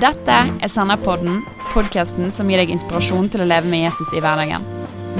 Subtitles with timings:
[0.00, 1.42] Dette er Senderpodden,
[1.74, 4.64] podkasten som gir deg inspirasjon til å leve med Jesus i hverdagen.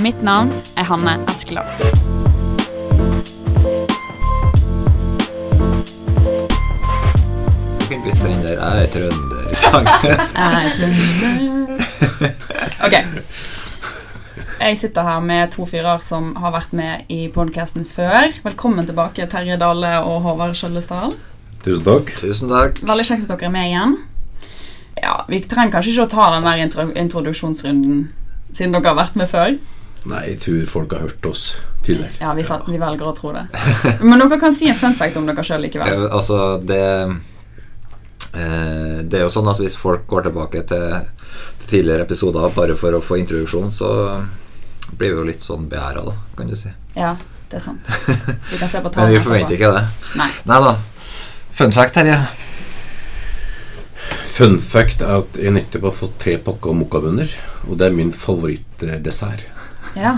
[0.01, 1.19] Mitt navn er Hanne
[7.91, 9.91] kan bytte den der 'Jeg er trønder'-sangen.
[12.87, 12.95] Ok.
[14.61, 18.33] Jeg sitter her med to fyrer som har vært med i podkasten før.
[18.45, 21.15] Velkommen tilbake, Terje Dale og Håvard Skjøllesdal.
[21.65, 22.17] Tusen takk.
[22.17, 22.81] Tusen takk.
[22.83, 23.97] Veldig kjekt at dere er med igjen.
[25.03, 28.01] Ja, Vi trenger kanskje ikke å ta den der intro introduksjonsrunden,
[28.53, 29.57] siden dere har vært med før.
[30.11, 31.43] Nei, jeg tror folk har hørt oss
[31.85, 32.13] tidligere.
[32.21, 33.47] Ja, vi, sa, vi velger å tro det.
[34.09, 35.89] Men dere kan si en fun fact om dere sjøl likevel.
[35.89, 36.81] Ja, Altså, det
[38.35, 41.01] eh, Det er jo sånn at hvis folk går tilbake til,
[41.61, 43.91] til tidligere episoder bare for å få introduksjon, så
[44.97, 46.73] blir vi jo litt sånn beæra, da, kan du si.
[46.97, 47.15] Ja,
[47.51, 47.91] det er sant.
[48.51, 49.85] Vi kan se på Men vi forventer ikke det.
[50.19, 50.31] Nei.
[50.49, 50.77] Nei da.
[51.59, 52.17] Fun fact, Terje.
[54.41, 57.29] Fun fact er at jeg nettopp har fått tre pakker mokkabønner,
[57.69, 59.43] og det er min favorittdessert.
[59.99, 60.15] Ja.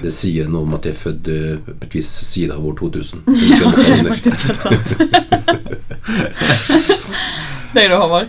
[0.00, 2.74] Det sier noe om at jeg er født eh, på et visst side av år
[2.78, 3.18] 2000.
[3.50, 4.88] Ja, det er faktisk helt sant.
[7.76, 8.28] Deg da, Håvard?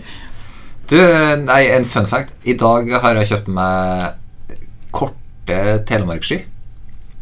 [0.91, 0.97] Du,
[1.45, 2.33] nei, en fun fact.
[2.43, 3.71] I dag har jeg kjøpt meg
[4.91, 6.41] korte telemarkski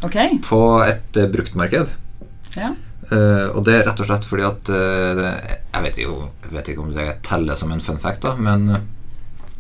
[0.08, 0.18] Ok.
[0.50, 1.88] på et eh, bruktmarked.
[2.58, 2.74] Ja.
[3.08, 5.20] Eh, og det er rett og slett fordi at uh,
[5.72, 8.68] Jeg vet jo jeg vet ikke om det teller som en fun fact, da, men
[8.68, 8.82] eh,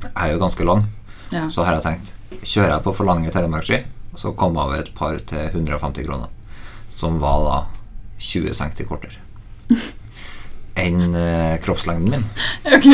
[0.03, 0.83] jeg er jo ganske lang.
[1.31, 1.45] ja.
[1.47, 3.79] Så har jeg tenkt Kjører jeg på for lange telemarkski,
[4.19, 6.27] så kommer jeg over et par til 150 kroner.
[6.91, 7.55] Som var da
[8.19, 9.15] 20 cm kortere
[10.77, 12.27] enn uh, kroppslengden min.
[12.67, 12.85] Ok.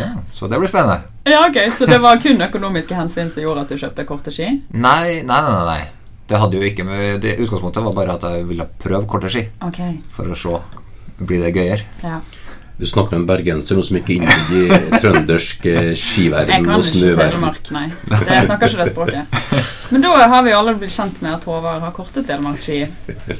[0.00, 1.04] Ja, så det blir spennende.
[1.28, 1.60] Ja, ok.
[1.76, 4.48] Så det var kun økonomiske hensyn som gjorde at du kjøpte korte ski?
[4.72, 5.40] Nei, nei.
[5.44, 5.80] nei, nei.
[6.30, 9.48] Det hadde jo ikke med det Utgangspunktet var bare at jeg ville prøve korte ski.
[9.66, 9.80] Ok.
[10.14, 10.60] For å se
[11.20, 11.84] Blir det gøyere.
[12.00, 12.20] Ja.
[12.80, 16.70] Du snakker med en bergenser, noe som ikke er inne i trøndersk eh, Jeg kan
[16.72, 17.34] og ikke snøverden.
[17.34, 17.82] telemark, nei.
[18.08, 19.34] Det, jeg snakker ikke det språket.
[19.90, 22.78] Men da har vi alle blitt kjent med at Håvard har korte telemarksski.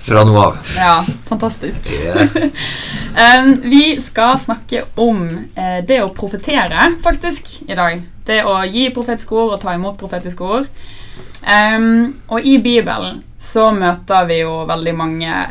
[0.05, 0.59] Fra nå av.
[0.77, 0.99] Ja,
[1.31, 1.89] fantastisk.
[1.97, 2.27] Yeah.
[3.11, 5.25] Um, vi skal snakke om
[5.59, 8.05] eh, det å profetere, faktisk, i dag.
[8.28, 10.69] Det å gi profetiske ord og ta imot profetiske ord.
[11.43, 15.43] Um, og i Bibelen så møter vi jo veldig mange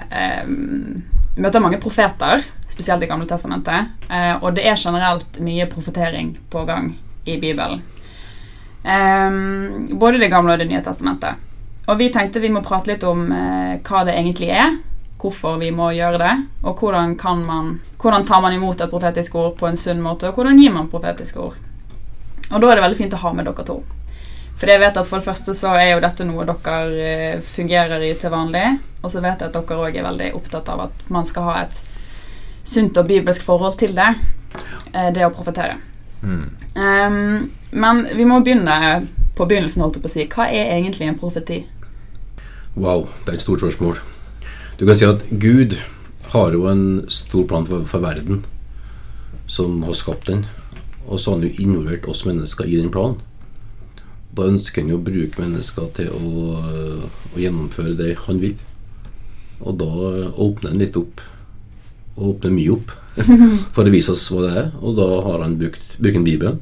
[0.46, 1.04] um,
[1.40, 2.46] Møter mange profeter,
[2.80, 3.86] spesielt i Gamle Testamentet.
[4.10, 6.94] eh, og det er generelt mye profetering på gang
[7.26, 7.82] i Bibelen.
[8.84, 11.36] Um, både Det gamle og Det nye testamentet.
[11.88, 14.78] Og vi tenkte vi må prate litt om eh, hva det egentlig er
[15.20, 19.36] hvorfor vi må gjøre det, og hvordan, kan man, hvordan tar man imot et profetisk
[19.36, 21.58] ord på en sunn måte, og hvordan gir man profetiske ord.
[22.54, 23.82] Og da er det veldig fint å ha med dere to.
[24.56, 28.00] For jeg vet at for det første så er jo dette noe dere eh, fungerer
[28.08, 31.06] i til vanlig, og så vet jeg at dere òg er veldig opptatt av at
[31.12, 31.84] man skal ha et
[32.64, 34.10] sunt og bibelsk forhold til det,
[34.94, 35.78] eh, det å profetere.
[36.22, 36.46] Mm.
[36.76, 40.28] Um, men vi må begynne på begynnelsen, holdt jeg på å si.
[40.28, 41.64] Hva er egentlig en profeti?
[42.76, 44.00] Wow, det er et stort spørsmål.
[44.80, 45.78] Du kan si at Gud
[46.34, 48.44] har jo en stor plan for, for verden,
[49.48, 50.46] som har skapt den.
[51.08, 53.18] Og så har han jo involvert oss mennesker i den planen.
[54.36, 56.60] Da ønsker han jo å bruke mennesker til å,
[57.34, 58.60] å gjennomføre det han vil.
[59.60, 59.90] Og da
[60.40, 61.24] åpner han litt opp.
[62.18, 62.92] Og åpner mye opp
[63.76, 64.72] for å vise oss hva det er.
[64.82, 66.60] Og da har han brukt, brukt Bibelen.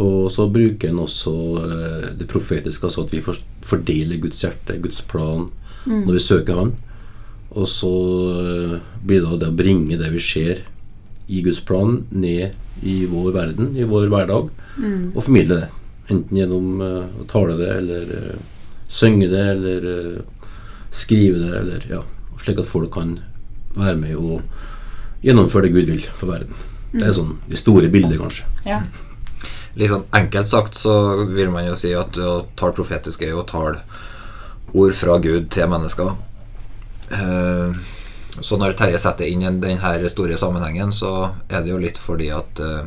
[0.00, 4.78] Og så bruker han også eh, det profetiske, altså at vi for- fordeler Guds hjerte,
[4.80, 5.50] Guds plan,
[5.84, 6.70] når vi søker Han.
[7.52, 7.90] Og så
[8.40, 10.62] eh, blir det det å bringe det vi ser
[11.28, 12.56] i Guds plan, ned
[12.88, 14.48] i vår verden, i vår hverdag,
[15.12, 15.68] og formidle det.
[16.10, 18.40] Enten gjennom eh, å tale det, eller eh,
[18.92, 20.48] synge det, eller eh,
[20.92, 22.00] skrive det, eller ja,
[22.42, 23.18] slik at folk kan
[23.76, 24.42] være med og
[25.22, 26.54] gjennomføre det Gud vil for verden.
[26.92, 28.44] Det er sånn det store bilder, kanskje.
[28.68, 28.82] Ja.
[29.78, 30.94] Litt sånn enkelt sagt så
[31.30, 33.80] vil man jo si at å tale profetisk er jo å tale
[34.76, 36.14] ord fra Gud til mennesker.
[37.12, 37.82] Eh,
[38.40, 42.30] Så når Terje setter inn i denne store sammenhengen, så er det jo litt fordi
[42.32, 42.86] at eh,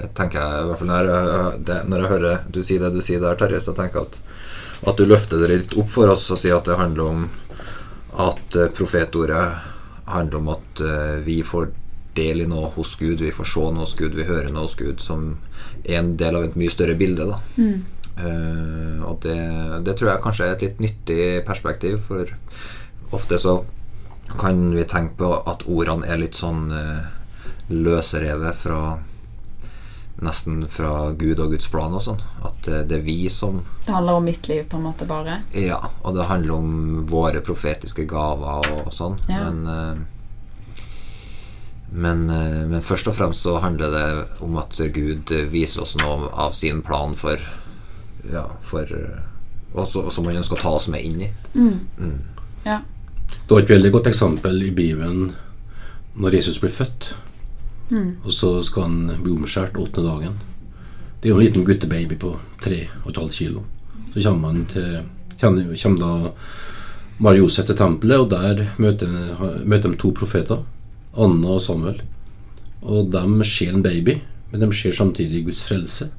[0.00, 2.98] jeg tenker jeg, i hvert fall når jeg, når jeg hører du si det du
[3.04, 4.16] sier der, Terje, så tenker jeg at,
[4.90, 7.28] at du løfter det litt opp for oss og sier at det handler om
[8.18, 9.44] at eh, profetordet
[10.14, 11.70] handler om at eh, vi får
[12.18, 14.76] del i noe hos Gud, vi får se noe hos Gud, vi hører noe hos
[14.78, 15.36] Gud, som
[15.84, 17.28] er en del av et mye større bilde.
[17.30, 17.40] da.
[18.20, 19.38] Eh, og det,
[19.86, 22.30] det tror jeg kanskje er et litt nyttig perspektiv, for
[23.16, 23.60] ofte så
[24.38, 27.06] kan vi tenke på at ordene er litt sånn uh,
[27.70, 28.82] løsrevet fra
[30.20, 32.20] Nesten fra Gud og Guds plan og sånn.
[32.44, 35.38] At eh, det er vi som Det handler om mitt liv, på en måte, bare.
[35.56, 39.16] Ja, og det handler om våre profetiske gaver og, sånn.
[39.28, 39.48] Ja.
[39.48, 40.16] Men, eh,
[41.90, 46.28] Men, eh, men først og fremst så handler det om at Gud viser oss noe
[46.38, 47.40] av sin plan for
[48.30, 48.86] Ja, for
[49.74, 51.28] og som han ønsker å ta oss med inn i.
[52.66, 52.80] Ja.
[53.30, 55.32] Det var et veldig godt eksempel i Bibelen
[56.14, 57.14] når Jesus blir født.
[58.24, 60.36] Og så skal han bli omskjært åttende dagen.
[61.20, 62.34] Det er jo en liten guttebaby på
[62.64, 63.64] tre og et halvt kilo.
[64.14, 65.00] Så kommer han til
[65.40, 66.30] kommer, kommer da
[67.20, 69.10] Marie Josef til tempelet, og der møter,
[69.68, 70.62] møter de to profeter.
[71.16, 72.00] Anna og Samuel.
[72.82, 74.14] Og de ser en baby,
[74.52, 76.10] men de ser samtidig Guds frelse.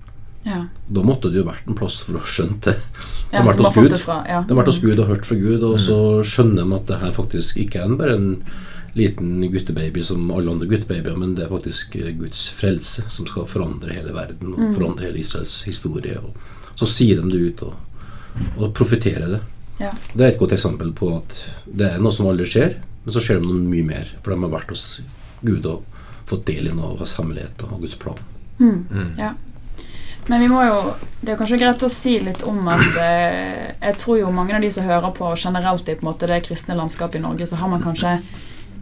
[0.46, 0.64] ja.
[0.92, 2.76] Da måtte det jo vært en plass for å skjønne det.
[3.32, 3.90] De Ja, har vært hos Gud.
[3.94, 4.42] det ja.
[4.44, 5.98] De har vært hos Gud og hørt fra Gud, og så
[6.28, 8.44] skjønner de at det her faktisk ikke er en bare en
[8.94, 13.48] liten guttebaby som alle andre guttebabyer, men det er faktisk eh, Guds frelse som skal
[13.50, 16.18] forandre hele verden og forandre hele Israels historie.
[16.20, 17.76] Og så sier de det ut og,
[18.58, 19.42] og profeterer det.
[19.82, 19.94] Ja.
[20.14, 23.24] Det er et godt eksempel på at det er noe som aldri skjer, men så
[23.24, 24.12] skjer det noe mye mer.
[24.22, 24.86] For de har vært hos
[25.42, 25.88] Gud og
[26.30, 28.20] fått del i noe av hans hemmelighet og Guds plan.
[29.18, 29.34] Ja.
[30.28, 30.76] Men vi må jo
[31.22, 34.62] Det er kanskje greit å si litt om at eh, jeg tror jo mange av
[34.62, 37.60] de som hører på, generelt i på en måte det kristne landskapet i Norge, så
[37.62, 38.16] har man kanskje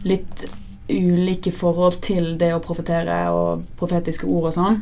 [0.06, 0.46] litt
[0.90, 4.80] ulike forhold til det å profetere og profetiske ord og sånn.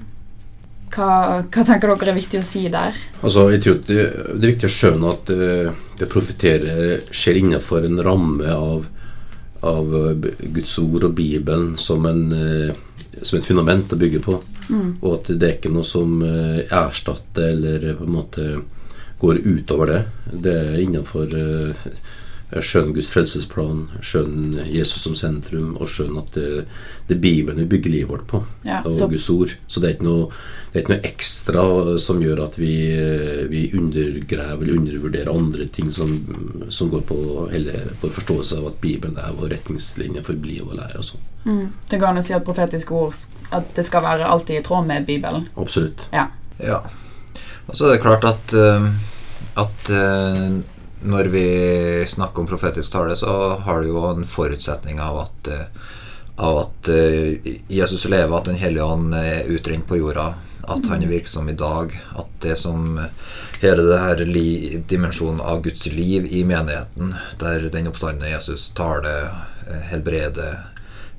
[0.89, 1.09] Hva,
[1.45, 2.97] hva tenker dere er viktig å si der?
[3.21, 4.05] Altså, jeg tror det,
[4.39, 6.77] det er viktig å skjønne at uh, det profetere
[7.13, 8.87] skjer innenfor en ramme av,
[9.69, 14.39] av eh, Guds ord og Bibelen som, en, uh, som et fundament å bygge på.
[14.69, 18.49] Og at det er ikke noe som uh, erstatter eller på en måte
[19.19, 20.03] går utover det.
[20.33, 21.89] Det er innenfor eh,
[22.49, 26.63] Skjønn Guds frelsesplan, skjønn Jesus som sentrum, og skjønn at det,
[27.11, 28.41] det Bibelen vi bygger livet vårt på.
[28.65, 29.53] Ja, og så- Guds ord.
[29.69, 30.31] Så det er ikke noe,
[30.73, 31.65] det er ikke noe ekstra
[32.01, 32.73] som gjør at vi,
[33.53, 36.15] vi undergraver eller undervurderer andre ting som,
[36.71, 37.19] som går på
[37.53, 40.99] hele vår forståelse av at Bibelen er vår retningslinje for liv og lære.
[40.99, 41.69] Og sånn.
[41.91, 43.15] Det går an å si at profetiske ord
[43.53, 45.47] At det skal være alltid i tråd med Bibelen.
[45.57, 46.01] Absolutt.
[46.13, 46.27] Ja.
[46.65, 46.81] Ja.
[47.69, 48.89] Og så er det klart at, eh,
[49.61, 50.59] at eh,
[51.03, 51.47] når vi
[52.07, 55.67] snakker om profetisk tale, så har det jo en forutsetning av at, eh,
[56.37, 60.35] av at eh, Jesus lever, at Den hellige ånd er utrent på jorda,
[60.69, 61.95] at han er virksom i dag.
[62.19, 62.99] At det som
[63.61, 64.25] hele det her
[64.89, 69.31] dimensjonen av Guds liv i menigheten, der den oppstandende Jesus taler,
[69.69, 70.59] eh, helbreder,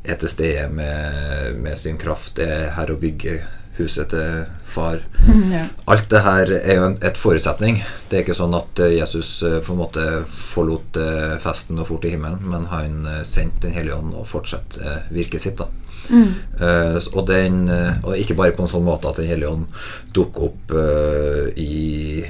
[0.04, 3.42] er til stede med, med sin kraft, er her å bygge
[3.80, 5.02] huset til far.
[5.56, 5.66] ja.
[5.90, 7.81] Alt det her er jo en et forutsetning.
[8.10, 11.90] Det er ikke sånn at eh, Jesus eh, på en måte forlot eh, festen og
[11.90, 15.60] for til himmelen, men han sendte Den hellige ånd og fortsetter eh, virket sitt.
[15.60, 15.68] da.
[16.10, 16.31] Mm.
[16.58, 17.68] Uh, og, den,
[18.02, 19.68] og ikke bare på en sånn måte at Den hellige ånd
[20.16, 22.24] dukker opp uh, i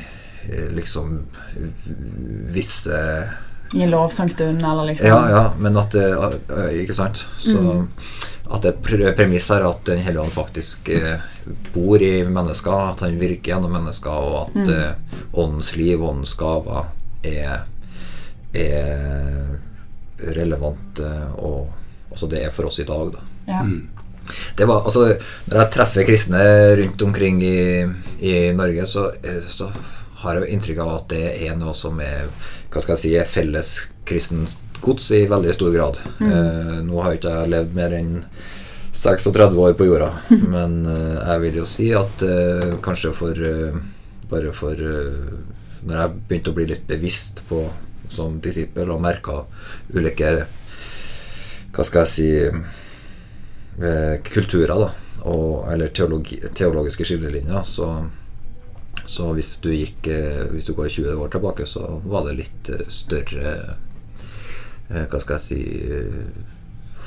[0.76, 1.22] liksom
[2.52, 3.00] visse
[3.78, 6.36] I en lovsangstund, eller liksom ja, ja, men at uh,
[6.76, 7.24] Ikke sant?
[7.40, 7.62] Så
[8.50, 11.22] at et premiss er at Den hellige ånd faktisk eh,
[11.74, 16.90] bor i mennesker, at han virker gjennom mennesker, og at eh, åndens liv, åndens gaver,
[17.26, 17.68] er,
[18.58, 21.70] er relevant, eh, og
[22.10, 23.26] også det er for oss i dag, da.
[23.50, 23.64] Ja.
[24.58, 25.08] Det var, altså,
[25.50, 26.42] når jeg treffer kristne
[26.78, 27.86] rundt omkring i,
[28.22, 29.08] i Norge, så,
[29.50, 29.72] så
[30.22, 32.28] har jeg jo inntrykk av at det er noe som er
[32.70, 33.72] hva skal jeg si, felles
[34.10, 36.00] kristent gods i veldig stor grad.
[36.22, 38.14] Eh, nå har jeg ikke jeg levd mer enn
[39.00, 40.10] 36 år på jorda,
[40.54, 43.80] men eh, jeg vil jo si at eh, kanskje for eh,
[44.30, 45.30] Bare for eh,
[45.82, 47.64] Når jeg begynte å bli litt bevisst på
[48.14, 49.40] som disippel og merka
[49.96, 50.34] ulike
[51.74, 54.92] Hva skal jeg si eh, kulturer, da,
[55.30, 57.90] og, eller teologi, teologiske skillelinjer, så,
[59.10, 60.12] så hvis du gikk
[60.54, 63.80] Hvis du går 20 år tilbake, så var det litt større
[64.90, 66.24] Hva skal jeg si eh,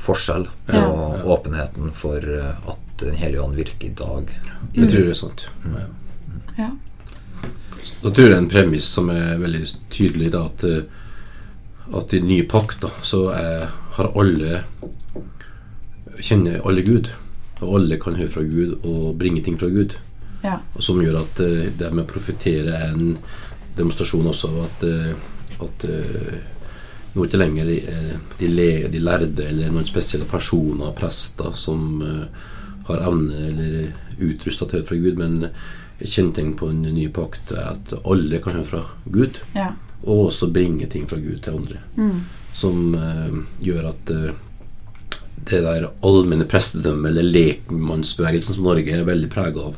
[0.04, 1.22] forskjell på Ja.
[1.34, 4.28] åpenheten for eh, at Den hellige ånd virker i dag.
[4.76, 5.46] Jeg tror det er sant.
[5.66, 5.86] Ja.
[6.58, 6.68] Ja.
[8.02, 10.84] Da tror jeg en premiss som er veldig tydelig, da, at, eh,
[11.98, 14.62] at i ny pakt da, så er, har alle
[16.22, 17.10] kjenner alle Gud.
[17.62, 19.96] Og alle kan høre fra Gud og bringe ting fra Gud.
[20.42, 20.60] Ja.
[20.76, 23.16] Og som gjør at eh, det med å profetere er en
[23.78, 25.12] demonstrasjon også at, eh,
[25.62, 26.38] at eh,
[27.12, 32.00] nå er ikke lenger eh, de, le, de lærde eller noen spesielle personer, prester, som
[32.06, 32.44] eh,
[32.88, 35.50] har evne eller utrusta til fra Gud, men
[36.02, 39.74] et kjennetegn på en ny pakt er at alle kan høre fra Gud, ja.
[40.06, 41.82] og også bringe ting fra Gud til andre.
[42.56, 43.36] Som eh,
[43.68, 44.14] gjør at
[45.42, 49.76] det der allmenne prestedømmet, eller lekmannsbevegelsen som Norge er veldig prega av,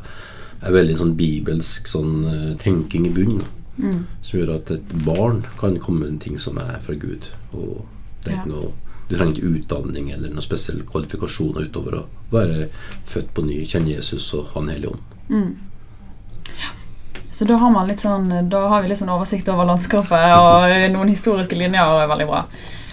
[0.64, 3.42] er veldig sånn bibelsk sånn tenking i bunnen.
[3.76, 7.30] Som gjør at et barn kan komme med en ting som er fra Gud.
[7.52, 7.84] Og
[8.24, 8.42] det er Ja.
[8.42, 8.72] ikke noe
[9.08, 12.68] Du trenger ikke utdanning eller noen spesielle kvalifikasjoner utover å være
[13.04, 15.56] født på ny, kjenne Jesus og ha Den hellige ånd.
[17.30, 20.92] Så da har, man litt sånn, da har vi litt sånn oversikt over landskapet, og
[20.94, 22.44] noen historiske linjer er veldig bra.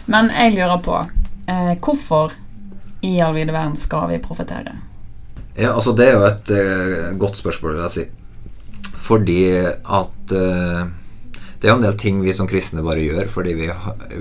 [0.07, 0.95] Men jeg lurer på
[1.47, 2.33] eh, hvorfor
[3.05, 4.73] i all vide verden skal vi profetere?
[5.55, 8.05] Ja, altså Det er jo et eh, godt spørsmål, vil jeg si.
[9.11, 10.87] Fordi at uh,
[11.61, 13.67] det er jo en del ting vi som kristne bare gjør fordi vi,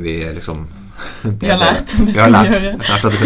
[0.03, 0.67] vi liksom
[1.41, 2.73] Vi har lært det Vi har lært, gjøre.
[2.83, 3.21] lært at det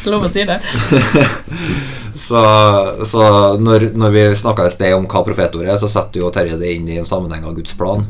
[0.00, 0.56] skal lov å si det.
[2.16, 2.40] Så,
[3.04, 3.22] så
[3.60, 6.70] når, når vi snakka i sted om hva profetordet er, så setter jo Terje det
[6.72, 8.06] inn i en sammenheng av Guds plan.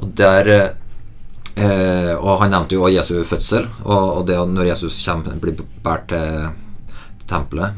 [0.00, 5.36] Og der eh, Og han nevnte jo Jesu fødsel, og, og det når Jesus kommer,
[5.42, 7.76] blir båret til tempelet.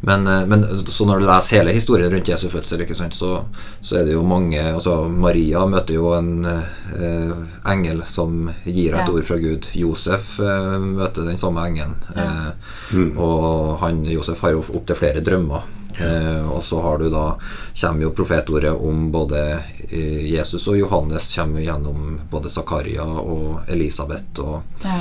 [0.00, 3.44] Men, eh, men så når du leser hele historien rundt Jesu fødsel, ikke sant, så,
[3.80, 7.32] så er det jo mange altså Maria møter jo en eh,
[7.72, 9.14] engel som gir henne et Ja.
[9.14, 9.66] ord fra Gud.
[9.74, 11.96] Josef eh, møter den samme engelen.
[12.14, 12.52] Ja.
[12.92, 15.64] Eh, og han, Josef har jo opptil flere drømmer.
[15.96, 17.38] Eh, og så har du da
[17.80, 19.40] kommer jo profetordet om både
[19.88, 25.00] eh, Jesus og Johannes kommer gjennom både Zakaria og Elisabeth og, Ja.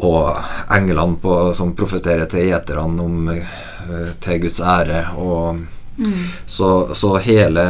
[0.00, 0.36] Og
[0.70, 5.06] englene på, som profeterer til gjeterne om eh, til Guds ære.
[5.18, 5.64] Og
[6.46, 7.62] så, så hele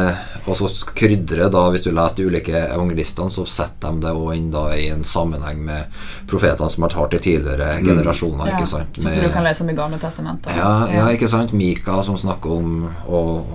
[0.45, 4.35] Og så krydrer da, hvis du leser de ulike evangelistene, så setter de det også
[4.37, 5.97] inn da i en sammenheng med
[6.29, 8.47] profetene som har talt i tidligere generasjoner.
[8.51, 8.55] Ja.
[8.59, 8.97] ikke sant?
[9.01, 10.53] Som Med- du kan lese om i Gamle testamentet.
[10.57, 11.53] ja, ja, ikke sant?
[11.53, 13.47] Mika som snakker om, og,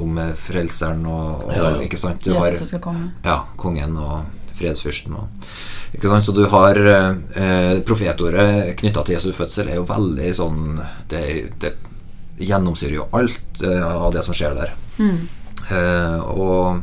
[0.00, 1.80] om frelseren og, og Ja, ja.
[1.84, 2.24] ikke sant?
[2.24, 3.10] Du har Jesus som skal komme.
[3.24, 4.22] ja, kongen og
[4.58, 5.46] fredsfyrsten og?
[6.24, 10.78] Så du har eh, Profetordet knytta til Jesu fødsel er jo veldig sånn
[11.10, 11.24] Det,
[11.60, 11.74] det
[12.42, 14.72] gjennomsyrer jo alt eh, av det som skjer der.
[14.98, 16.80] Eh, og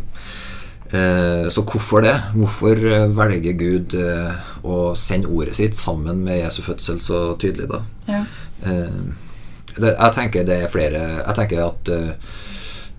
[0.94, 2.14] eh, Så hvorfor det?
[2.36, 7.68] Hvorfor eh, velger Gud eh, å sende ordet sitt sammen med Jesu fødsel så tydelig,
[7.74, 7.82] da?
[8.10, 8.22] Ja.
[9.80, 11.92] Det, jeg tenker det er flere Jeg tenker at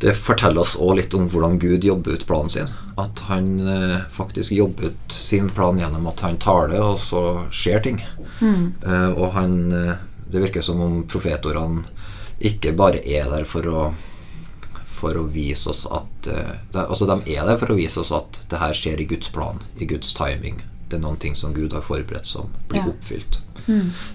[0.00, 2.69] det forteller oss også litt om hvordan Gud jobber ut planen sin.
[3.00, 7.83] At han eh, faktisk jobber ut sin plan gjennom at han taler, og så skjer
[7.85, 8.00] ting.
[8.40, 9.95] Eh, og han eh,
[10.30, 11.83] Det virker som om profetordene
[12.40, 13.80] ikke bare er der for å
[15.00, 18.11] for å vise oss at eh, det, Altså, de er der for å vise oss
[18.12, 20.61] at det her skjer i Guds plan, i Guds timing.
[20.90, 22.88] Det er noen ting som Gud har forberedt, som blir Ja.
[22.92, 23.40] oppfylt.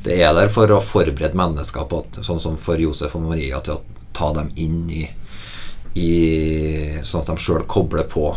[0.04, 3.78] Det er der for å forberede mennesker på sånn som for Josef og Maria, til
[3.78, 3.82] å
[4.14, 5.06] ta dem inn i,
[5.96, 8.36] i Sånn at de sjøl kobler på.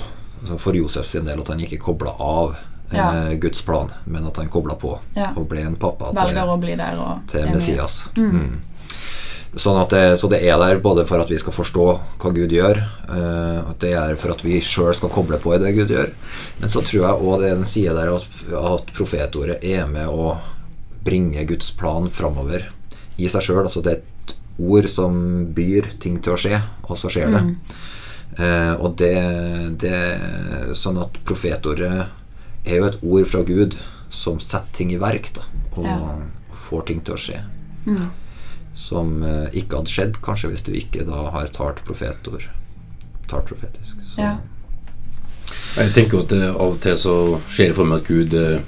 [0.62, 2.56] For Josef sin del at han ikke kobla av
[2.92, 3.10] Ja.
[3.30, 5.32] eh, Guds plan, men at han kobla på Ja.
[5.36, 8.04] og ble en pappa til er Messias.
[8.16, 8.60] Mm.
[9.56, 11.84] Sånn at det, så det er der både for at vi skal forstå
[12.18, 12.76] hva Gud gjør,
[13.08, 16.12] eh, at det er for at vi sjøl skal koble på i det Gud gjør.
[16.60, 20.06] Men så tror jeg òg det er en side der at, at profetordet er med
[20.06, 20.36] å
[21.04, 22.68] bringe Guds plan framover
[23.18, 23.64] i seg sjøl.
[23.64, 24.04] Altså det er et
[24.58, 25.14] ord som
[25.54, 27.42] byr ting til å skje, og så skjer det.
[28.38, 29.14] Eh, og det,
[29.82, 29.98] det
[30.78, 32.06] Sånn at profetordet
[32.68, 33.74] er jo et ord fra Gud
[34.10, 35.42] som setter ting i verk, da,
[35.76, 35.98] og, Ja.
[36.68, 37.40] får ting til å skje.
[38.74, 42.44] Som eh, ikke hadde skjedd, kanskje, hvis du ikke da har talt profetord.
[43.28, 43.96] Talt profetisk.
[44.14, 44.36] Så, Ja.
[45.76, 47.14] Jeg tenker jo at det, av og til så
[47.48, 48.60] skjer det for meg at Gud eh,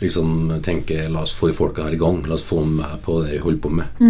[0.00, 2.22] liksom tenker La oss få de folka her i gang.
[2.26, 4.00] La oss få dem med på det vi holder på med.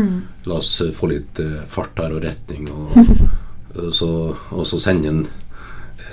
[0.47, 2.71] La oss eh, få litt uh, fart her og retning.
[2.71, 2.97] Og,
[3.77, 4.11] og, så,
[4.51, 5.23] og så sende en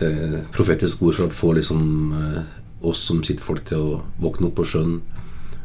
[0.02, 2.44] uh, profetisk ord for å få liksom uh,
[2.84, 4.98] oss som sitter folk til å våkne opp på sjøen,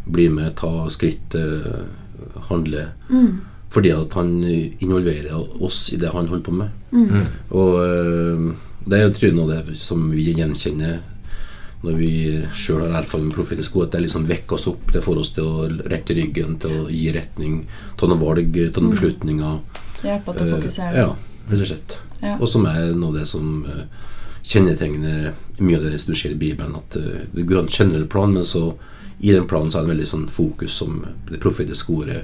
[0.08, 1.34] bli med, ta skritt,
[2.48, 2.86] handle.
[3.68, 6.70] Fordi at han involverer oss i det han holder på med.
[7.50, 8.46] Og eh,
[8.88, 11.00] det er jo tror jeg noe av det som vi gjenkjenner
[11.82, 12.12] når vi
[12.58, 14.90] sjøl har erfaring med profetisk ord, at det liksom vekker oss opp.
[14.92, 17.60] Det får oss til å rette ryggen, til å gi retning,
[17.98, 19.60] ta noen valg, ta noen beslutninger.
[20.02, 20.96] Hjelpe til å Eh, fokusere.
[20.96, 21.08] Ja,
[21.50, 21.98] rett og slett.
[22.22, 22.36] Ja.
[22.40, 23.84] Og som er noe av det som eh,
[24.42, 26.74] kjennetegner mye av det som skjer i Bibelen.
[26.74, 28.72] At eh, det går an generell plan, men så
[29.20, 32.22] i den planen så er det veldig sånn fokus som det profetiske ordet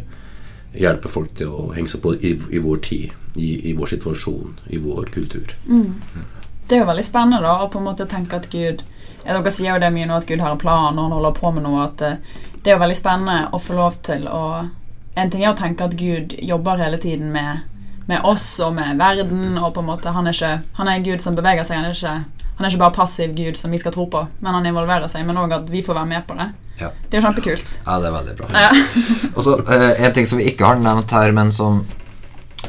[0.75, 4.59] hjelper folk til å henge seg på i, i vår tid, i, i vår situasjon,
[4.75, 5.55] i vår kultur.
[6.67, 8.83] Det er jo veldig spennende da, å på en måte tenke at Gud
[9.25, 11.37] ja, Dere sier jo det mye nå at Gud har en plan, og han holder
[11.37, 11.87] på med noe.
[11.89, 14.43] at eh, Det er jo veldig spennende å få lov til å
[15.17, 17.63] En ting er å tenke at Gud jobber hele tiden med,
[18.11, 21.07] med oss og med verden, og på en måte han er ikke Han er en
[21.07, 21.79] Gud som beveger seg.
[21.79, 22.15] Han er ikke,
[22.57, 25.23] han er ikke bare passiv Gud som vi skal tro på, men han involverer seg,
[25.27, 26.49] men òg at vi får være med på det.
[26.81, 26.91] Ja.
[27.09, 27.77] Det er jo kjempekult.
[27.87, 28.49] Ja, det er veldig bra.
[28.59, 28.73] Ja.
[29.37, 31.85] Og så eh, En ting som vi ikke har nevnt her, men som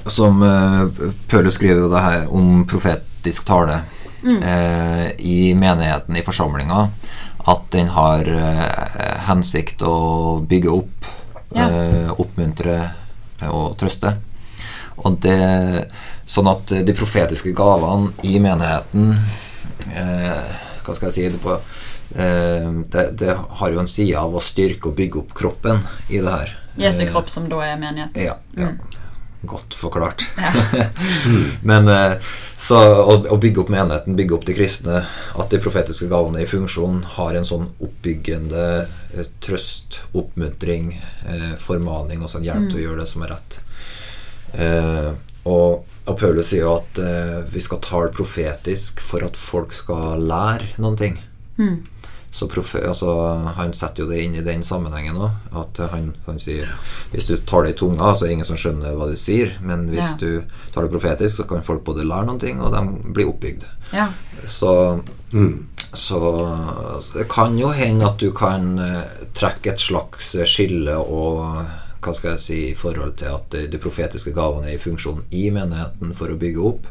[0.05, 3.81] Som eh, Pøle skriver jo det her om profetisk tale
[4.25, 6.89] eh, i menigheten, i forsamlinga.
[7.48, 11.05] at den har eh, hensikt å bygge opp,
[11.55, 11.67] Ja.
[11.70, 12.89] eh, oppmuntre
[13.41, 14.15] eh, og trøste.
[14.98, 15.89] Og det,
[16.25, 19.12] sånn at de profetiske gavene i menigheten
[19.94, 20.55] eh,
[20.86, 21.53] Hva skal jeg si det på
[22.15, 26.17] eh, det, det har jo en side av å styrke og bygge opp kroppen i
[26.24, 26.55] det her.
[26.77, 28.25] Jesu kropp, som da er menigheten.
[28.25, 28.72] ja, ja.
[29.45, 30.25] Godt forklart.
[30.37, 30.51] Ja.
[31.69, 32.17] Men eh,
[32.57, 35.01] så å, bygge opp menigheten, bygge opp de kristne,
[35.37, 38.65] at de profetiske gavene i funksjon har en sånn oppbyggende
[39.13, 40.93] eh, trøst, oppmuntring,
[41.29, 43.59] eh, formaning og sånn hjelp til å gjøre det som er rett.
[44.55, 45.11] Eh,
[45.45, 46.99] og, og Paulus sier jo at
[47.53, 51.19] vi skal tale profetisk for at folk skal lære noen ting.
[51.59, 51.83] Mm.
[52.35, 53.07] Så profe, altså,
[53.55, 55.31] Han setter jo det inn i den sammenhengen òg.
[55.55, 56.67] At han, han sier
[57.13, 59.53] hvis du tar det i tunga, så er det ingen som skjønner hva du sier.
[59.63, 60.17] Men hvis Ja.
[60.19, 63.63] du tar det profetisk, så kan folk både lære noen ting, og de blir oppbygd.
[63.93, 64.09] Ja.
[64.45, 65.01] Så,
[65.31, 65.65] Mm.
[65.93, 66.19] så
[67.13, 69.01] det kan jo hende at du kan eh,
[69.33, 71.65] trekke et slags skille og
[72.01, 75.23] hva skal jeg si i forhold til at de, de profetiske gavene er i funksjon
[75.31, 76.85] i menigheten for å bygge opp.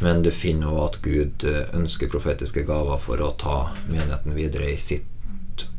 [0.00, 4.70] Men du finner jo at Gud eh, ønsker profetiske gaver for å ta menigheten videre
[4.72, 5.06] i sitt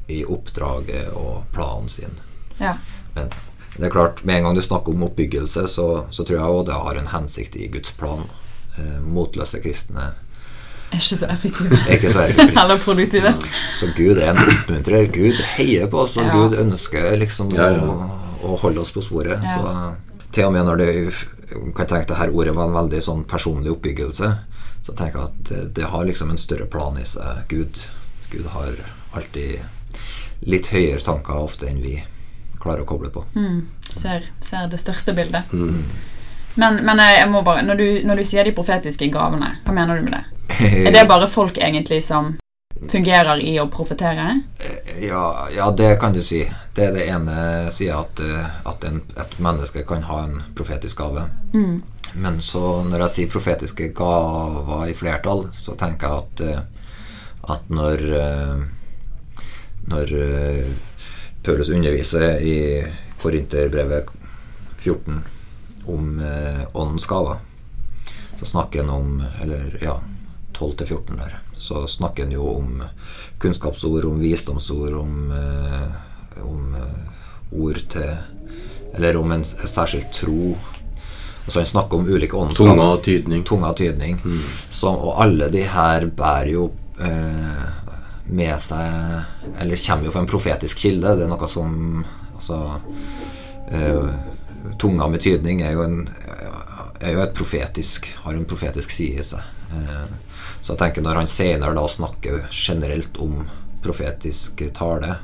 [0.07, 2.13] i oppdraget og planen sin.
[2.59, 2.77] ja.
[3.15, 3.29] Men
[3.77, 6.65] det er klart, med en gang du snakker om oppbyggelse, så, så tror jeg også
[6.69, 8.23] det har en hensikt i Guds plan.
[8.77, 10.07] Eh, motløse kristne
[10.91, 11.77] Er ikke så effektive.
[11.93, 12.57] ikke så effektive.
[12.63, 13.33] Eller produktive.
[13.77, 15.05] Så Gud er en oppmuntrer.
[15.13, 16.31] Gud heier på oss, og Ja.
[16.33, 17.83] Gud ønsker liksom Ja, ja.
[17.83, 19.43] Å, å holde oss på sporet.
[19.43, 19.57] Ja.
[19.59, 20.89] Så til og med når det
[21.47, 24.31] kan tenke det her ordet var en veldig sånn personlig oppbyggelse,
[24.83, 27.45] så tenker jeg at det, det har liksom en større plan i seg.
[27.51, 27.79] Gud,
[28.31, 28.75] Gud har
[29.15, 29.63] alltid
[30.47, 31.97] litt høyere tanker ofte enn vi
[32.61, 33.23] klarer å koble på.
[33.35, 33.65] Mm.
[33.89, 35.49] Ser, ser det største bildet.
[36.57, 39.75] Men, men jeg, jeg må bare når du, når du sier de profetiske gavene, hva
[39.75, 40.23] mener du med det?
[40.87, 42.35] Er det bare folk egentlig som
[42.91, 44.41] fungerer i å profetere?
[45.01, 46.43] Ja, ja, det kan du si.
[46.75, 51.01] Det er det ene sida at, eh, at en, et menneske kan ha en profetisk
[51.01, 51.27] gave.
[51.53, 51.81] Mm.
[52.13, 57.69] Men så når jeg sier profetiske gaver i flertall, så tenker jeg at, eh, at
[57.69, 58.65] når eh,
[59.87, 60.09] Når
[61.45, 62.83] Paulus underviser i
[63.21, 64.09] Korinterbrevet
[64.83, 65.21] 14
[65.87, 66.19] om
[66.73, 67.37] åndens gaver,
[68.35, 69.95] så snakker han om Eller ja,
[70.59, 71.39] 12-14 der.
[71.57, 72.83] Så snakker han jo om
[73.41, 78.17] kunnskapsord, om visdomsord, om, eh, om eh, ord til
[78.93, 80.57] Eller om en særskilt tro.
[81.47, 82.71] Så han snakker om ulike åndsgaver.
[82.71, 83.43] Tunga og tydning.
[83.45, 84.19] Tunga og tydning.
[84.69, 87.67] Så, og alle de her bærer jo eh,
[88.25, 91.15] med seg Eller kommer jo fra en profetisk kilde.
[91.17, 92.05] Det er noe som
[92.37, 92.79] Altså
[93.71, 94.09] eh,
[94.79, 96.01] Tunga med tydning er jo en
[96.99, 99.53] er jo et profetisk Har en profetisk side i seg.
[99.73, 100.05] Eh,
[100.61, 103.41] så jeg tenker når han senere da snakker generelt om
[103.83, 105.15] profetisk tale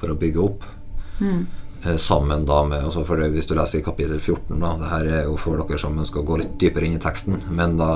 [0.00, 0.64] for å bygge opp
[1.20, 1.40] mm.
[2.00, 5.28] sammen da med altså for Hvis du leser i kapittel 14 da, det her er
[5.28, 7.90] jo for dere som ønsker å gå litt dypere inn i teksten Men da,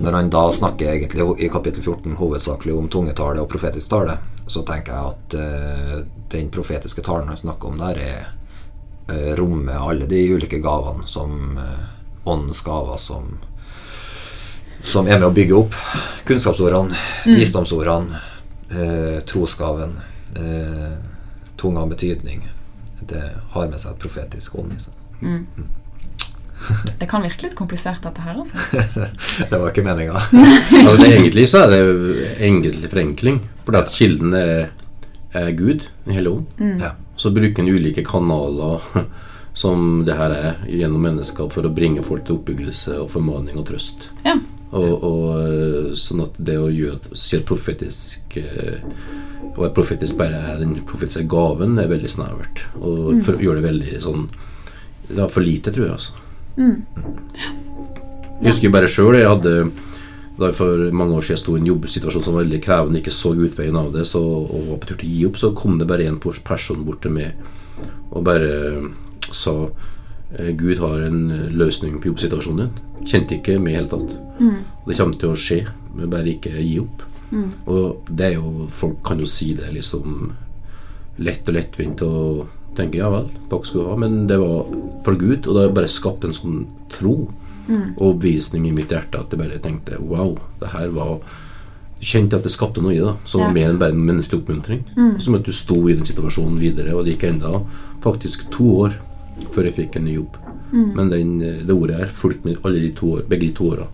[0.00, 4.16] når han da snakker egentlig i kapittel 14 hovedsakelig om tungetale og profetisk tale,
[4.48, 5.94] så tenker jeg at eh,
[6.32, 11.58] den profetiske talen han snakker om der, er eh, rommer alle de ulike gavene som
[11.60, 13.36] eh, åndens gaver som
[14.82, 15.74] som er med å bygge opp
[16.28, 18.20] kunnskapsordene, visdomsordene,
[18.70, 19.96] eh, trosgaven,
[20.36, 20.94] eh,
[21.56, 22.46] tunga betydning.
[23.00, 24.94] Det har med seg et profetisk ånd i seg.
[26.98, 28.40] Det kan virke litt komplisert, dette her.
[28.42, 28.58] altså.
[29.50, 30.18] det var ikke meninga.
[30.88, 31.80] Altså, egentlig så er det
[32.38, 33.40] egentlig forenkling.
[33.64, 34.68] Fordi at kilden er,
[35.32, 36.82] er Gud, Den hellige ånd.
[36.82, 36.92] Ja.
[37.16, 38.84] Så bruker en ulike kanaler
[39.58, 43.66] som det her er, gjennom mennesker for å bringe folk til oppbyggelse og formaning og
[43.70, 44.10] trøst.
[44.26, 44.36] Ja.
[44.68, 48.82] Og, og eh, sånn at det å gjøre si at profetisk eh,
[49.54, 52.66] Og at profetisk bare er den profetiske gaven, er veldig snevert.
[52.76, 54.26] Og for, gjør det veldig sånn
[55.16, 56.18] Ja, for lite, tror jeg, altså.
[58.38, 59.54] Jeg husker bare sjøl jeg hadde
[60.38, 63.32] da for mange år siden sto i en jobbsituasjon som var veldig krevende, ikke så
[63.34, 65.88] utveien av det, så, og var på tur til å gi opp, så kom det
[65.90, 67.34] bare en person bort til meg
[68.12, 68.52] og bare
[69.34, 69.88] sa eh,
[70.58, 73.06] Gud har en eh, løsning på jobbsituasjonen din.
[73.08, 74.10] Kjente ikke med i hele tatt.
[74.86, 75.62] Det kommer til å skje,
[75.96, 77.02] men bare ikke gi opp.
[77.68, 80.30] Og det er jo Folk kan jo si det liksom
[81.18, 82.46] lett og lettvint og
[82.78, 84.68] tenke ja vel, takk skal du ha, men det var
[85.04, 86.60] for Gud, og det har bare skapt en sånn
[86.94, 87.16] tro
[87.68, 91.18] og overbevisning i mitt hjerte at jeg bare tenkte wow, det her var
[92.00, 93.54] kjente at det skapte noe i det, som var Ja.
[93.56, 94.84] mer enn bare en menneskelig oppmuntring.
[95.20, 97.50] Som at du sto i den situasjonen videre, og det gikk enda
[98.00, 98.94] faktisk to år
[99.54, 100.36] før jeg fikk en ny jobb.
[100.72, 103.86] Men den, det ordet her fulgte meg alle de to begge de to åra.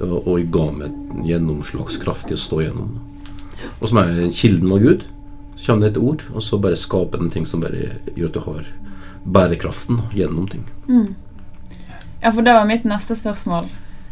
[0.00, 2.96] Og, og ga meg en gjennomslagskraft til å stå gjennom.
[3.80, 5.06] og som er kilden av Gud.
[5.56, 8.34] Så kommer det et ord, og så bare skaper den ting som bare gjør at
[8.34, 8.66] du har
[9.24, 10.66] bærekraften gjennom ting.
[12.20, 13.68] Ja, for det var mitt neste spørsmål.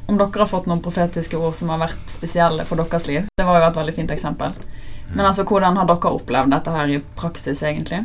[0.06, 3.28] Om dere har fått noen profetiske ord som har vært spesielle for deres liv.
[3.36, 4.56] Det var jo et veldig fint eksempel.
[5.14, 8.02] Men altså, hvordan har dere opplevd dette her i praksis, egentlig?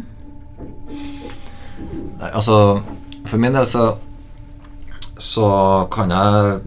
[2.19, 2.55] Nei, altså
[3.27, 3.85] For min del så
[5.19, 5.49] Så
[5.93, 6.57] kan jeg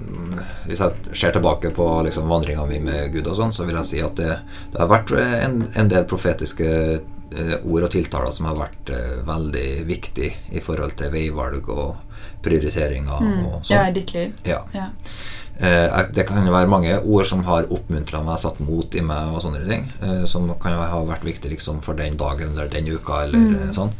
[0.68, 3.88] Hvis jeg ser tilbake på liksom vandringa mi med Gud og sånn, så vil jeg
[3.88, 4.36] si at det,
[4.72, 9.18] det har vært en, en del profetiske eh, ord og tiltaler som har vært eh,
[9.26, 12.12] veldig viktig i forhold til veivalg og
[12.44, 13.74] prioriteringer og sånn.
[13.74, 14.32] Ja, i ditt liv.
[14.48, 14.60] Ja.
[14.76, 14.88] Ja.
[15.62, 19.34] Eh, det kan jo være mange ord som har oppmuntra meg, satt mot i meg
[19.34, 19.88] og sånne ting.
[20.02, 23.74] Eh, som kan ha vært viktig liksom for den dagen eller den uka eller mm.
[23.76, 23.92] sånn.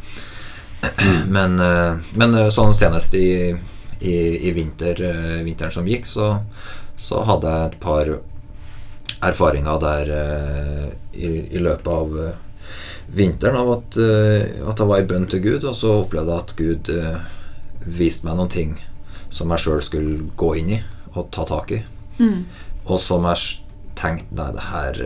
[1.29, 3.53] Men, eh, men eh, sånn senest i,
[4.01, 4.15] i,
[4.49, 6.35] i vinter, eh, vinteren som gikk, så,
[6.99, 8.13] så hadde jeg et par
[9.23, 10.09] erfaringer der
[11.15, 12.17] i, i løpet av
[13.15, 16.55] vinteren av at, at jeg var i bønn til Gud, og så opplevde jeg at
[16.59, 16.91] Gud
[18.01, 18.75] viste meg noen ting
[19.31, 20.81] som jeg sjøl skulle gå inn i
[21.13, 21.79] og ta tak i.
[22.19, 22.43] Mm.
[22.89, 23.63] Og som jeg
[23.99, 24.99] tenkte Nei, det her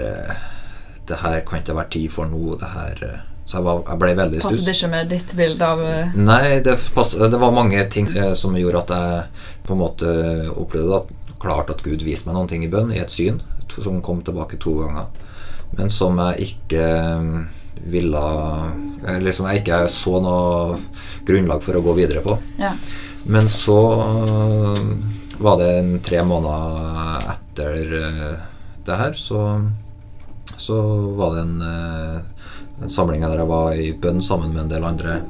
[1.06, 2.56] Det her kan ikke være tid for nå.
[2.56, 3.04] Det her.
[3.46, 4.48] Så jeg, var, jeg ble veldig stuss.
[4.48, 8.08] Passet det ikke med ditt bilde av eh, Nei, det, pass, det var mange ting
[8.10, 10.14] eh, som gjorde at jeg på en måte
[10.50, 13.38] opplevde at klart at Gud viste meg noen ting i bønn, i et syn,
[13.70, 15.06] som kom tilbake to ganger.
[15.78, 17.30] Men som jeg ikke eh,
[17.86, 18.20] ville
[19.12, 20.78] Eller som jeg ikke så noe
[21.28, 22.38] grunnlag for å gå videre på.
[22.58, 22.72] Ja.
[23.28, 23.76] Men så
[25.38, 27.82] var det en tre måneder etter
[28.86, 29.42] det her, så,
[30.56, 30.78] så
[31.18, 32.24] var det en,
[32.82, 35.20] en samling der jeg var i bønn sammen med en del andre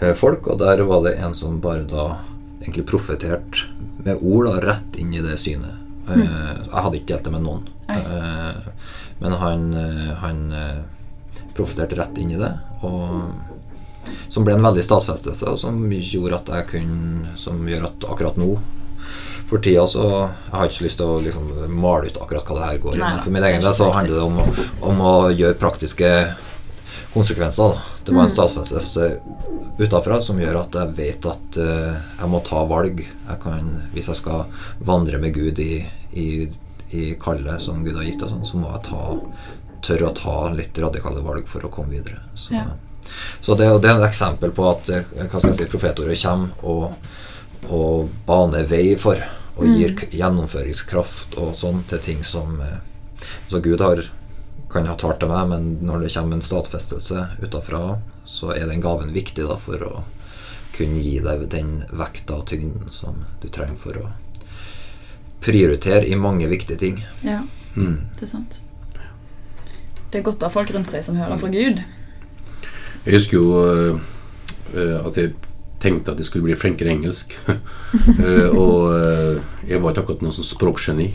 [0.00, 2.14] øh, folk, og der var det en som bare da
[2.62, 3.68] egentlig profeterte
[4.04, 5.80] med ord da, rett inn i det synet.
[6.08, 7.64] Eh, jeg hadde ikke delt det med noen.
[7.88, 8.00] Oi.
[8.00, 9.68] Eh, men han,
[10.20, 10.40] han
[11.54, 12.50] profeterte rett inn i det,
[12.84, 13.30] og
[14.28, 18.36] som ble en veldig statsfestelse, og som gjorde at jeg kunne Som gjør at akkurat
[18.36, 18.50] nå
[19.48, 22.68] for tida så Jeg har ikke lyst til å liksom male ut akkurat hva det
[22.68, 25.14] her går i, men for min egen del så så handler det om, om å
[25.32, 26.10] gjøre praktiske
[27.14, 27.74] konsekvenser.
[27.74, 27.82] Da.
[28.04, 28.34] Det var en Mm.
[28.36, 29.20] statsfestelse
[29.78, 33.00] utafra som gjør at jeg vet at uh, jeg må ta valg.
[33.28, 34.44] Jeg kan, hvis jeg skal
[34.84, 36.28] vandre med Gud i, i,
[36.92, 39.04] i kallet som Gud har gitt, og sånn, så må jeg ta,
[39.84, 42.20] tørre å ta litt radikale valg for å komme videre.
[42.34, 42.64] Så, Ja.
[43.40, 45.04] så det, det er et eksempel på at eh,
[45.52, 46.94] si, profetordet kommer og,
[47.70, 49.20] og baner vei for
[49.56, 52.80] og gir k- gjennomføringskraft og sånn til ting som eh,
[53.48, 54.00] Så Gud har,
[54.74, 57.80] kan ha talt til meg, men når det kommer en stadfestelse utafra,
[58.26, 60.02] så er den gaven viktig da for å
[60.74, 64.08] kunne gi deg den vekta og tyngden som du trenger for å
[65.44, 67.02] prioritere i mange viktige ting.
[67.22, 67.42] ja,
[67.76, 67.98] Mm.
[68.14, 68.60] det er sant.
[70.12, 71.80] Det er godt å ha folk rundt seg som hører fra Gud.
[73.04, 73.98] Jeg husker jo eh,
[74.78, 75.32] eh, at jeg
[75.82, 77.34] tenkte at jeg skulle bli flinkere i engelsk.
[77.94, 81.08] Eh, og eh, jeg var ikke akkurat noen sånn språkgeni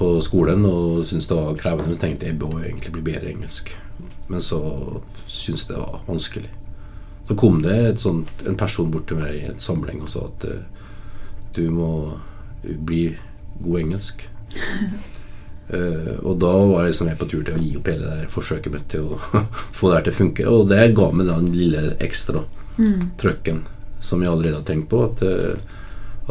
[0.00, 1.92] på skolen og syntes det var krevende.
[1.92, 3.70] Men tenkte jeg bør egentlig bli bedre i engelsk.
[4.30, 4.60] Men så
[5.26, 6.50] syntes jeg det var vanskelig.
[7.28, 10.24] Så kom det et sånt, en person bort til meg i en samling og sa
[10.26, 10.86] at eh,
[11.54, 11.90] du må
[12.64, 13.04] bli
[13.60, 14.24] god engelsk.
[15.70, 18.16] Uh, og da var jeg liksom helt på tur til å gi opp hele det
[18.24, 19.20] der forsøket mitt til å
[19.78, 20.48] få det her til å funke.
[20.50, 22.42] Og det ga meg den lille ekstra
[22.80, 23.10] Mm.
[23.18, 23.64] trøkken
[24.00, 25.58] som jeg allerede hadde tenkt på at, eh,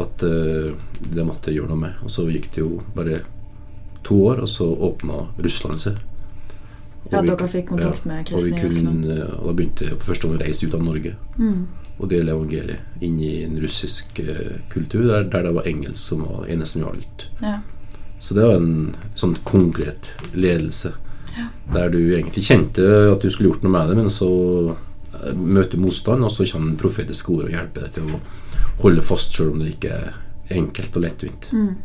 [0.01, 0.71] at uh,
[1.13, 1.99] det måtte jeg gjøre noe med.
[2.05, 3.19] Og så gikk det jo bare
[4.03, 5.97] to år, og så åpna Russland seg.
[7.05, 9.05] Og Ja, vi- dere fikk kontakt med og vi kristne i Russland.
[9.39, 11.67] og da begynte for første gang å reise ut av Norge Mm.
[11.99, 16.21] og dele evangeliet inn i en russisk eh, kultur der, der det var engelsk som
[16.21, 17.27] var eneste som gjaldt.
[17.41, 17.59] Ja.
[18.19, 20.93] Så det var en sånn konkret ledelse.
[21.37, 21.47] Ja.
[21.73, 24.75] Der du egentlig kjente at du skulle gjort noe med det, men så
[25.23, 28.19] eh, møter motstand, og så kommer profetiske ord og hjelper deg til å
[28.81, 30.13] holde fast, selv om det ikke er
[30.51, 31.49] enkelt og lettvint.
[31.51, 31.75] Mm.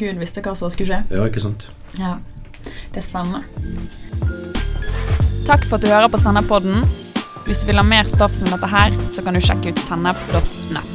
[0.00, 1.16] Gud visste hva som skulle skje.
[1.16, 1.68] Ja, ikke sant?
[1.98, 2.16] Ja.
[2.64, 3.44] Det er spennende.
[5.44, 6.84] Takk for at du hører på Sennepodden.
[7.44, 10.93] Hvis du vil ha mer stoff som dette her, så kan du sjekke ut sennep.nett.